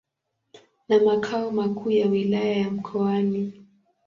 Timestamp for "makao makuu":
0.99-1.91